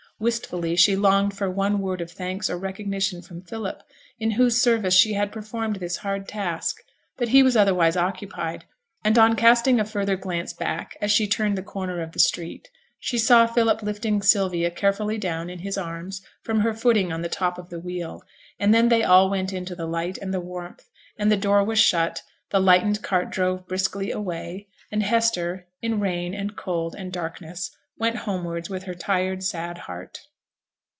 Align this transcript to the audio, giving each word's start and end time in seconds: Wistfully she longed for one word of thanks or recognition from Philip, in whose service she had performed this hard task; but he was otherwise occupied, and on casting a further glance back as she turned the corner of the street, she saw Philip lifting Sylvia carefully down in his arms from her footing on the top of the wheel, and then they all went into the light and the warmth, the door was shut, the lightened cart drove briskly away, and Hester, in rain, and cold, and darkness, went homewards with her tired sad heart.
Wistfully 0.19 0.75
she 0.75 0.95
longed 0.95 1.35
for 1.35 1.49
one 1.49 1.79
word 1.79 1.99
of 1.99 2.11
thanks 2.11 2.47
or 2.47 2.55
recognition 2.55 3.23
from 3.23 3.41
Philip, 3.41 3.81
in 4.19 4.29
whose 4.29 4.61
service 4.61 4.93
she 4.93 5.13
had 5.13 5.31
performed 5.31 5.77
this 5.77 5.97
hard 5.97 6.27
task; 6.27 6.77
but 7.17 7.29
he 7.29 7.41
was 7.41 7.57
otherwise 7.57 7.97
occupied, 7.97 8.65
and 9.03 9.17
on 9.17 9.35
casting 9.35 9.79
a 9.79 9.83
further 9.83 10.15
glance 10.15 10.53
back 10.53 10.95
as 11.01 11.11
she 11.11 11.25
turned 11.27 11.57
the 11.57 11.63
corner 11.63 12.03
of 12.03 12.11
the 12.11 12.19
street, 12.19 12.69
she 12.99 13.17
saw 13.17 13.47
Philip 13.47 13.81
lifting 13.81 14.21
Sylvia 14.21 14.69
carefully 14.69 15.17
down 15.17 15.49
in 15.49 15.57
his 15.57 15.75
arms 15.75 16.21
from 16.43 16.59
her 16.59 16.75
footing 16.75 17.11
on 17.11 17.23
the 17.23 17.27
top 17.27 17.57
of 17.57 17.69
the 17.71 17.79
wheel, 17.79 18.21
and 18.59 18.71
then 18.75 18.89
they 18.89 19.01
all 19.01 19.27
went 19.27 19.51
into 19.51 19.73
the 19.75 19.87
light 19.87 20.19
and 20.19 20.31
the 20.31 20.39
warmth, 20.39 20.87
the 21.17 21.35
door 21.35 21.63
was 21.63 21.79
shut, 21.79 22.21
the 22.51 22.59
lightened 22.59 23.01
cart 23.01 23.31
drove 23.31 23.67
briskly 23.67 24.11
away, 24.11 24.67
and 24.91 25.01
Hester, 25.01 25.65
in 25.81 25.99
rain, 25.99 26.35
and 26.35 26.55
cold, 26.55 26.95
and 26.95 27.11
darkness, 27.11 27.75
went 27.97 28.15
homewards 28.15 28.67
with 28.67 28.85
her 28.85 28.95
tired 28.95 29.43
sad 29.43 29.77
heart. 29.77 30.21